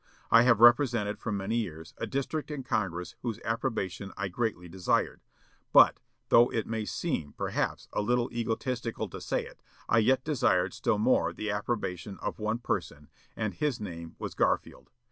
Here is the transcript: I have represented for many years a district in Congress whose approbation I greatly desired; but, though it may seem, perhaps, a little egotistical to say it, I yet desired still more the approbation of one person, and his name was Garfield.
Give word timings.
I 0.31 0.41
have 0.41 0.59
represented 0.61 1.19
for 1.19 1.31
many 1.31 1.57
years 1.57 1.93
a 1.99 2.07
district 2.07 2.49
in 2.49 2.63
Congress 2.63 3.13
whose 3.21 3.39
approbation 3.45 4.11
I 4.17 4.29
greatly 4.29 4.67
desired; 4.67 5.21
but, 5.71 5.99
though 6.29 6.49
it 6.49 6.65
may 6.65 6.85
seem, 6.85 7.33
perhaps, 7.33 7.87
a 7.93 8.01
little 8.01 8.27
egotistical 8.33 9.09
to 9.09 9.21
say 9.21 9.45
it, 9.45 9.61
I 9.87 9.99
yet 9.99 10.23
desired 10.23 10.73
still 10.73 10.97
more 10.97 11.33
the 11.33 11.51
approbation 11.51 12.17
of 12.19 12.39
one 12.39 12.57
person, 12.57 13.09
and 13.35 13.53
his 13.53 13.79
name 13.79 14.15
was 14.17 14.33
Garfield. 14.33 14.89